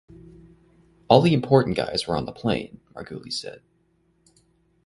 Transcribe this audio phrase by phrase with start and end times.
[1.09, 3.61] "All the important guys were on the plane," Margulies said.